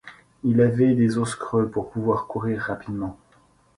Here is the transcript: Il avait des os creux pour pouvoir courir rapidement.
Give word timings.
Il 0.43 0.61
avait 0.61 0.95
des 0.95 1.19
os 1.19 1.35
creux 1.35 1.69
pour 1.69 1.91
pouvoir 1.91 2.25
courir 2.25 2.59
rapidement. 2.61 3.19